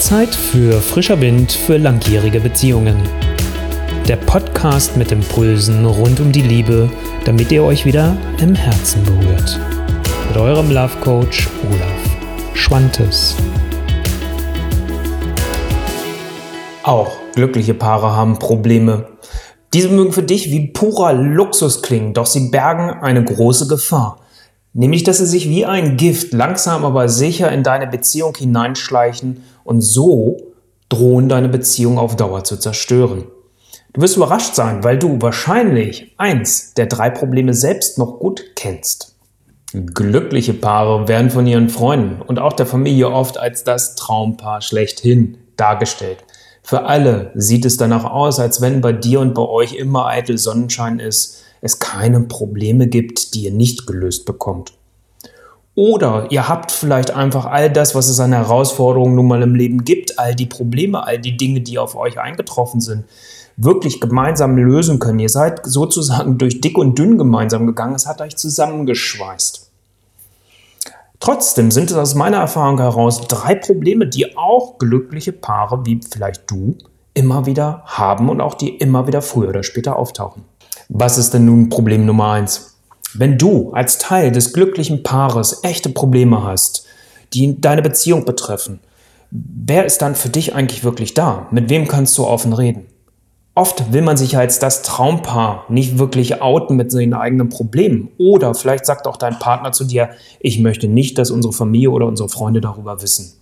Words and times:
Zeit 0.00 0.34
für 0.34 0.80
frischer 0.80 1.20
Wind 1.20 1.52
für 1.52 1.76
langjährige 1.76 2.40
Beziehungen. 2.40 2.96
Der 4.08 4.16
Podcast 4.16 4.96
mit 4.96 5.12
Impulsen 5.12 5.84
rund 5.84 6.20
um 6.20 6.32
die 6.32 6.40
Liebe, 6.40 6.88
damit 7.26 7.52
ihr 7.52 7.62
euch 7.62 7.84
wieder 7.84 8.16
im 8.40 8.54
Herzen 8.54 9.04
berührt. 9.04 9.60
Mit 10.28 10.38
eurem 10.38 10.70
Love 10.70 10.96
Coach 11.02 11.48
Olaf 11.68 12.54
Schwantes. 12.54 13.36
Auch 16.82 17.18
glückliche 17.34 17.74
Paare 17.74 18.16
haben 18.16 18.38
Probleme. 18.38 19.06
Diese 19.74 19.90
mögen 19.90 20.14
für 20.14 20.22
dich 20.22 20.50
wie 20.50 20.68
purer 20.68 21.12
Luxus 21.12 21.82
klingen, 21.82 22.14
doch 22.14 22.26
sie 22.26 22.48
bergen 22.48 22.90
eine 23.02 23.22
große 23.22 23.68
Gefahr. 23.68 24.19
Nämlich, 24.72 25.02
dass 25.02 25.18
sie 25.18 25.26
sich 25.26 25.48
wie 25.48 25.66
ein 25.66 25.96
Gift 25.96 26.32
langsam 26.32 26.84
aber 26.84 27.08
sicher 27.08 27.50
in 27.50 27.62
deine 27.62 27.86
Beziehung 27.86 28.36
hineinschleichen 28.36 29.42
und 29.64 29.80
so 29.80 30.36
drohen 30.88 31.28
deine 31.28 31.48
Beziehung 31.48 31.98
auf 31.98 32.16
Dauer 32.16 32.44
zu 32.44 32.56
zerstören. 32.56 33.24
Du 33.92 34.00
wirst 34.00 34.16
überrascht 34.16 34.54
sein, 34.54 34.84
weil 34.84 34.98
du 34.98 35.20
wahrscheinlich 35.20 36.14
eins 36.16 36.74
der 36.74 36.86
drei 36.86 37.10
Probleme 37.10 37.54
selbst 37.54 37.98
noch 37.98 38.20
gut 38.20 38.42
kennst. 38.54 39.16
Glückliche 39.72 40.54
Paare 40.54 41.08
werden 41.08 41.30
von 41.30 41.46
ihren 41.46 41.68
Freunden 41.68 42.22
und 42.22 42.38
auch 42.38 42.52
der 42.52 42.66
Familie 42.66 43.10
oft 43.10 43.38
als 43.38 43.64
das 43.64 43.96
Traumpaar 43.96 44.62
schlechthin 44.62 45.38
dargestellt. 45.56 46.24
Für 46.62 46.84
alle 46.84 47.32
sieht 47.34 47.64
es 47.64 47.76
danach 47.76 48.04
aus, 48.04 48.38
als 48.38 48.60
wenn 48.60 48.80
bei 48.80 48.92
dir 48.92 49.20
und 49.20 49.34
bei 49.34 49.42
euch 49.42 49.74
immer 49.74 50.06
eitel 50.06 50.38
Sonnenschein 50.38 51.00
ist, 51.00 51.42
es 51.60 51.78
keine 51.78 52.20
Probleme 52.20 52.86
gibt, 52.86 53.34
die 53.34 53.44
ihr 53.44 53.52
nicht 53.52 53.86
gelöst 53.86 54.24
bekommt. 54.24 54.72
Oder 55.74 56.26
ihr 56.30 56.48
habt 56.48 56.72
vielleicht 56.72 57.12
einfach 57.12 57.46
all 57.46 57.70
das, 57.70 57.94
was 57.94 58.08
es 58.08 58.20
an 58.20 58.32
Herausforderungen 58.32 59.14
nun 59.14 59.28
mal 59.28 59.42
im 59.42 59.54
Leben 59.54 59.84
gibt, 59.84 60.18
all 60.18 60.34
die 60.34 60.46
Probleme, 60.46 61.06
all 61.06 61.18
die 61.18 61.36
Dinge, 61.36 61.60
die 61.60 61.78
auf 61.78 61.94
euch 61.96 62.18
eingetroffen 62.18 62.80
sind, 62.80 63.04
wirklich 63.56 64.00
gemeinsam 64.00 64.56
lösen 64.56 64.98
können. 64.98 65.20
Ihr 65.20 65.28
seid 65.28 65.60
sozusagen 65.64 66.38
durch 66.38 66.60
dick 66.60 66.76
und 66.76 66.98
dünn 66.98 67.18
gemeinsam 67.18 67.66
gegangen, 67.66 67.94
es 67.94 68.06
hat 68.06 68.20
euch 68.20 68.36
zusammengeschweißt. 68.36 69.70
Trotzdem 71.20 71.70
sind 71.70 71.90
es 71.90 71.96
aus 71.96 72.14
meiner 72.14 72.38
Erfahrung 72.38 72.78
heraus 72.78 73.28
drei 73.28 73.54
Probleme, 73.54 74.06
die 74.06 74.36
auch 74.36 74.78
glückliche 74.78 75.32
Paare 75.32 75.84
wie 75.84 76.00
vielleicht 76.10 76.50
du 76.50 76.76
immer 77.12 77.44
wieder 77.44 77.82
haben 77.84 78.30
und 78.30 78.40
auch 78.40 78.54
die 78.54 78.70
immer 78.76 79.06
wieder 79.06 79.20
früher 79.20 79.50
oder 79.50 79.62
später 79.62 79.96
auftauchen. 79.96 80.44
Was 80.92 81.18
ist 81.18 81.32
denn 81.34 81.44
nun 81.44 81.68
Problem 81.68 82.04
Nummer 82.04 82.32
eins? 82.32 82.76
Wenn 83.14 83.38
du 83.38 83.70
als 83.72 83.98
Teil 83.98 84.32
des 84.32 84.52
glücklichen 84.52 85.04
Paares 85.04 85.60
echte 85.62 85.88
Probleme 85.88 86.42
hast, 86.42 86.84
die 87.32 87.60
deine 87.60 87.80
Beziehung 87.80 88.24
betreffen, 88.24 88.80
wer 89.30 89.84
ist 89.84 90.02
dann 90.02 90.16
für 90.16 90.30
dich 90.30 90.52
eigentlich 90.56 90.82
wirklich 90.82 91.14
da? 91.14 91.46
Mit 91.52 91.70
wem 91.70 91.86
kannst 91.86 92.18
du 92.18 92.26
offen 92.26 92.52
reden? 92.52 92.86
Oft 93.54 93.92
will 93.92 94.02
man 94.02 94.16
sich 94.16 94.36
als 94.36 94.58
das 94.58 94.82
Traumpaar 94.82 95.64
nicht 95.68 95.98
wirklich 95.98 96.42
outen 96.42 96.76
mit 96.76 96.90
seinen 96.90 97.14
eigenen 97.14 97.50
Problemen. 97.50 98.08
Oder 98.18 98.52
vielleicht 98.54 98.84
sagt 98.84 99.06
auch 99.06 99.16
dein 99.16 99.38
Partner 99.38 99.70
zu 99.70 99.84
dir, 99.84 100.10
ich 100.40 100.58
möchte 100.58 100.88
nicht, 100.88 101.18
dass 101.18 101.30
unsere 101.30 101.52
Familie 101.52 101.92
oder 101.92 102.06
unsere 102.06 102.28
Freunde 102.28 102.60
darüber 102.60 103.00
wissen. 103.00 103.34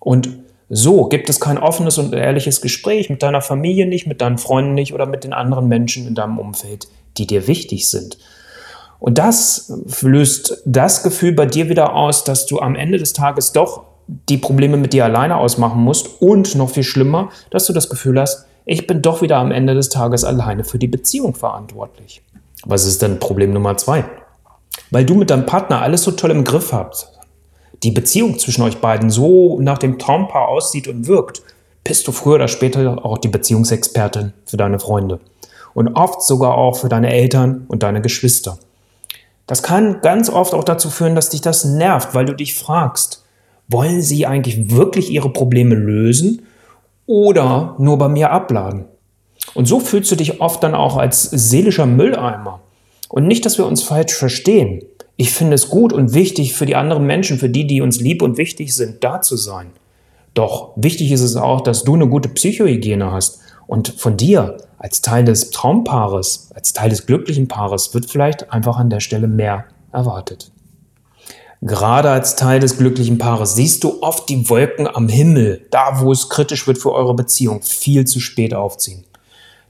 Und 0.00 0.38
so 0.68 1.08
gibt 1.08 1.28
es 1.28 1.40
kein 1.40 1.58
offenes 1.58 1.98
und 1.98 2.14
ehrliches 2.14 2.60
Gespräch 2.60 3.10
mit 3.10 3.22
deiner 3.22 3.42
Familie 3.42 3.86
nicht, 3.86 4.06
mit 4.06 4.20
deinen 4.20 4.38
Freunden 4.38 4.74
nicht 4.74 4.94
oder 4.94 5.06
mit 5.06 5.24
den 5.24 5.32
anderen 5.32 5.68
Menschen 5.68 6.06
in 6.06 6.14
deinem 6.14 6.38
Umfeld, 6.38 6.88
die 7.18 7.26
dir 7.26 7.46
wichtig 7.46 7.88
sind. 7.88 8.18
Und 8.98 9.18
das 9.18 9.72
löst 10.00 10.62
das 10.64 11.02
Gefühl 11.02 11.32
bei 11.32 11.46
dir 11.46 11.68
wieder 11.68 11.94
aus, 11.94 12.24
dass 12.24 12.46
du 12.46 12.60
am 12.60 12.74
Ende 12.74 12.98
des 12.98 13.12
Tages 13.12 13.52
doch 13.52 13.84
die 14.06 14.38
Probleme 14.38 14.76
mit 14.76 14.92
dir 14.92 15.04
alleine 15.04 15.36
ausmachen 15.36 15.82
musst 15.82 16.22
und 16.22 16.54
noch 16.54 16.70
viel 16.70 16.84
schlimmer, 16.84 17.30
dass 17.50 17.66
du 17.66 17.72
das 17.72 17.90
Gefühl 17.90 18.20
hast, 18.20 18.46
ich 18.64 18.86
bin 18.86 19.02
doch 19.02 19.20
wieder 19.20 19.36
am 19.36 19.52
Ende 19.52 19.74
des 19.74 19.90
Tages 19.90 20.24
alleine 20.24 20.64
für 20.64 20.78
die 20.78 20.88
Beziehung 20.88 21.34
verantwortlich. 21.34 22.22
Was 22.64 22.86
ist 22.86 23.02
denn 23.02 23.18
Problem 23.18 23.52
Nummer 23.52 23.76
zwei? 23.76 24.04
Weil 24.90 25.04
du 25.04 25.14
mit 25.14 25.30
deinem 25.30 25.46
Partner 25.46 25.82
alles 25.82 26.02
so 26.02 26.12
toll 26.12 26.30
im 26.30 26.44
Griff 26.44 26.72
habt, 26.72 27.08
die 27.84 27.90
Beziehung 27.90 28.38
zwischen 28.38 28.62
euch 28.62 28.78
beiden 28.78 29.10
so 29.10 29.60
nach 29.60 29.78
dem 29.78 29.98
Traumpaar 29.98 30.48
aussieht 30.48 30.88
und 30.88 31.06
wirkt, 31.06 31.42
bist 31.84 32.08
du 32.08 32.12
früher 32.12 32.36
oder 32.36 32.48
später 32.48 33.04
auch 33.04 33.18
die 33.18 33.28
Beziehungsexpertin 33.28 34.32
für 34.46 34.56
deine 34.56 34.78
Freunde 34.78 35.20
und 35.74 35.88
oft 35.94 36.22
sogar 36.22 36.56
auch 36.56 36.76
für 36.76 36.88
deine 36.88 37.12
Eltern 37.12 37.64
und 37.68 37.82
deine 37.82 38.00
Geschwister. 38.00 38.58
Das 39.46 39.62
kann 39.62 40.00
ganz 40.00 40.30
oft 40.30 40.54
auch 40.54 40.64
dazu 40.64 40.88
führen, 40.88 41.14
dass 41.14 41.28
dich 41.28 41.42
das 41.42 41.64
nervt, 41.64 42.14
weil 42.14 42.24
du 42.24 42.34
dich 42.34 42.54
fragst, 42.54 43.24
wollen 43.68 44.00
sie 44.00 44.26
eigentlich 44.26 44.70
wirklich 44.70 45.10
ihre 45.10 45.30
Probleme 45.30 45.74
lösen 45.74 46.46
oder 47.06 47.74
nur 47.78 47.98
bei 47.98 48.08
mir 48.08 48.30
abladen? 48.30 48.86
Und 49.52 49.66
so 49.66 49.80
fühlst 49.80 50.10
du 50.10 50.16
dich 50.16 50.40
oft 50.40 50.62
dann 50.62 50.74
auch 50.74 50.96
als 50.96 51.24
seelischer 51.24 51.86
Mülleimer. 51.86 52.60
Und 53.08 53.26
nicht, 53.26 53.44
dass 53.44 53.58
wir 53.58 53.66
uns 53.66 53.82
falsch 53.82 54.14
verstehen. 54.14 54.82
Ich 55.16 55.32
finde 55.32 55.54
es 55.54 55.68
gut 55.68 55.92
und 55.92 56.12
wichtig 56.12 56.54
für 56.54 56.66
die 56.66 56.76
anderen 56.76 57.06
Menschen, 57.06 57.38
für 57.38 57.48
die, 57.48 57.66
die 57.66 57.80
uns 57.80 58.00
lieb 58.00 58.22
und 58.22 58.36
wichtig 58.36 58.74
sind, 58.74 59.04
da 59.04 59.20
zu 59.20 59.36
sein. 59.36 59.70
Doch 60.34 60.72
wichtig 60.76 61.12
ist 61.12 61.20
es 61.20 61.36
auch, 61.36 61.60
dass 61.60 61.84
du 61.84 61.94
eine 61.94 62.08
gute 62.08 62.28
Psychohygiene 62.28 63.12
hast. 63.12 63.38
Und 63.66 63.94
von 63.96 64.16
dir 64.16 64.58
als 64.78 65.00
Teil 65.00 65.24
des 65.24 65.50
Traumpaares, 65.50 66.50
als 66.54 66.72
Teil 66.72 66.90
des 66.90 67.06
glücklichen 67.06 67.48
Paares 67.48 67.94
wird 67.94 68.10
vielleicht 68.10 68.52
einfach 68.52 68.76
an 68.76 68.90
der 68.90 69.00
Stelle 69.00 69.28
mehr 69.28 69.64
erwartet. 69.92 70.50
Gerade 71.62 72.10
als 72.10 72.36
Teil 72.36 72.60
des 72.60 72.76
glücklichen 72.76 73.16
Paares 73.16 73.54
siehst 73.54 73.84
du 73.84 74.02
oft 74.02 74.28
die 74.28 74.50
Wolken 74.50 74.86
am 74.86 75.08
Himmel, 75.08 75.66
da 75.70 76.00
wo 76.00 76.12
es 76.12 76.28
kritisch 76.28 76.66
wird 76.66 76.76
für 76.76 76.92
eure 76.92 77.14
Beziehung, 77.14 77.62
viel 77.62 78.04
zu 78.06 78.20
spät 78.20 78.52
aufziehen. 78.52 79.04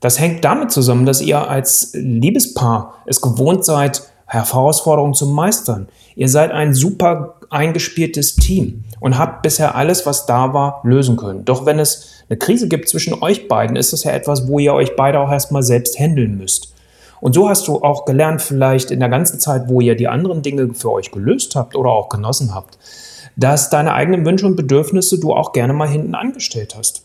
Das 0.00 0.18
hängt 0.18 0.44
damit 0.44 0.72
zusammen, 0.72 1.04
dass 1.04 1.20
ihr 1.20 1.48
als 1.48 1.90
Liebespaar 1.92 2.94
es 3.04 3.20
gewohnt 3.20 3.64
seid, 3.64 4.02
Herausforderungen 4.32 5.12
zu 5.12 5.26
meistern. 5.26 5.88
Ihr 6.16 6.28
seid 6.28 6.50
ein 6.52 6.72
super 6.72 7.34
eingespieltes 7.50 8.36
Team 8.36 8.84
und 8.98 9.18
habt 9.18 9.42
bisher 9.42 9.74
alles, 9.74 10.06
was 10.06 10.24
da 10.24 10.54
war, 10.54 10.80
lösen 10.84 11.16
können. 11.16 11.44
Doch 11.44 11.66
wenn 11.66 11.78
es 11.78 12.24
eine 12.28 12.38
Krise 12.38 12.66
gibt 12.66 12.88
zwischen 12.88 13.22
euch 13.22 13.46
beiden, 13.46 13.76
ist 13.76 13.92
das 13.92 14.04
ja 14.04 14.12
etwas, 14.12 14.48
wo 14.48 14.58
ihr 14.58 14.72
euch 14.72 14.96
beide 14.96 15.20
auch 15.20 15.30
erstmal 15.30 15.62
selbst 15.62 15.98
handeln 15.98 16.38
müsst. 16.38 16.72
Und 17.20 17.34
so 17.34 17.48
hast 17.48 17.68
du 17.68 17.82
auch 17.82 18.06
gelernt, 18.06 18.40
vielleicht 18.40 18.90
in 18.90 19.00
der 19.00 19.10
ganzen 19.10 19.38
Zeit, 19.38 19.68
wo 19.68 19.80
ihr 19.80 19.96
die 19.96 20.08
anderen 20.08 20.42
Dinge 20.42 20.72
für 20.74 20.90
euch 20.90 21.10
gelöst 21.10 21.54
habt 21.54 21.76
oder 21.76 21.90
auch 21.90 22.08
genossen 22.08 22.54
habt, 22.54 22.78
dass 23.36 23.70
deine 23.70 23.92
eigenen 23.92 24.24
Wünsche 24.24 24.46
und 24.46 24.56
Bedürfnisse 24.56 25.20
du 25.20 25.32
auch 25.32 25.52
gerne 25.52 25.74
mal 25.74 25.88
hinten 25.88 26.14
angestellt 26.14 26.74
hast. 26.76 27.04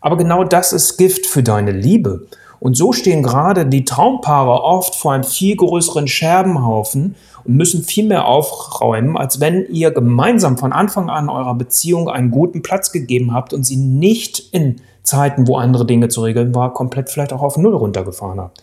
Aber 0.00 0.16
genau 0.16 0.44
das 0.44 0.72
ist 0.72 0.96
Gift 0.96 1.26
für 1.26 1.42
deine 1.42 1.70
Liebe. 1.72 2.26
Und 2.60 2.76
so 2.76 2.92
stehen 2.92 3.22
gerade 3.22 3.66
die 3.66 3.84
Traumpaare 3.84 4.62
oft 4.62 4.94
vor 4.94 5.12
einem 5.12 5.24
viel 5.24 5.56
größeren 5.56 6.08
Scherbenhaufen 6.08 7.14
und 7.44 7.56
müssen 7.56 7.82
viel 7.82 8.06
mehr 8.06 8.26
aufräumen, 8.26 9.16
als 9.16 9.40
wenn 9.40 9.66
ihr 9.66 9.90
gemeinsam 9.90 10.56
von 10.56 10.72
Anfang 10.72 11.10
an 11.10 11.28
eurer 11.28 11.54
Beziehung 11.54 12.08
einen 12.08 12.30
guten 12.30 12.62
Platz 12.62 12.92
gegeben 12.92 13.34
habt 13.34 13.52
und 13.52 13.64
sie 13.64 13.76
nicht 13.76 14.42
in 14.52 14.80
Zeiten, 15.02 15.46
wo 15.46 15.56
andere 15.56 15.84
Dinge 15.84 16.08
zu 16.08 16.22
regeln 16.22 16.54
war, 16.54 16.72
komplett 16.72 17.10
vielleicht 17.10 17.32
auch 17.32 17.42
auf 17.42 17.58
Null 17.58 17.74
runtergefahren 17.74 18.40
habt. 18.40 18.62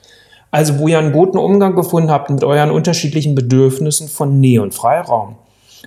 Also 0.50 0.80
wo 0.80 0.88
ihr 0.88 1.00
einen 1.00 1.14
guten 1.14 1.38
Umgang 1.38 1.76
gefunden 1.76 2.12
habt 2.12 2.30
mit 2.30 2.44
euren 2.44 2.72
unterschiedlichen 2.72 3.36
Bedürfnissen 3.36 4.10
von 4.10 4.40
Nähe 4.40 4.62
und 4.62 4.74
Freiraum. 4.74 5.36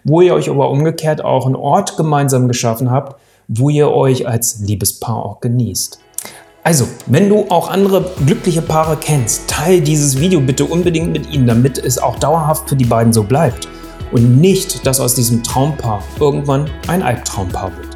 Wo 0.04 0.20
ihr 0.20 0.34
euch 0.34 0.48
aber 0.48 0.70
umgekehrt 0.70 1.24
auch 1.24 1.46
einen 1.46 1.56
Ort 1.56 1.96
gemeinsam 1.96 2.48
geschaffen 2.48 2.90
habt, 2.90 3.16
wo 3.48 3.68
ihr 3.68 3.90
euch 3.90 4.26
als 4.26 4.60
Liebespaar 4.60 5.24
auch 5.24 5.40
genießt. 5.40 6.00
Also, 6.66 6.88
wenn 7.04 7.28
du 7.28 7.44
auch 7.50 7.68
andere 7.68 8.10
glückliche 8.24 8.62
Paare 8.62 8.96
kennst, 8.98 9.48
teile 9.48 9.82
dieses 9.82 10.18
Video 10.18 10.40
bitte 10.40 10.64
unbedingt 10.64 11.12
mit 11.12 11.30
ihnen, 11.30 11.46
damit 11.46 11.76
es 11.76 11.98
auch 11.98 12.18
dauerhaft 12.18 12.70
für 12.70 12.74
die 12.74 12.86
beiden 12.86 13.12
so 13.12 13.22
bleibt 13.22 13.68
und 14.12 14.40
nicht, 14.40 14.86
dass 14.86 14.98
aus 14.98 15.14
diesem 15.14 15.42
Traumpaar 15.42 16.02
irgendwann 16.18 16.70
ein 16.88 17.02
Albtraumpaar 17.02 17.70
wird. 17.76 17.93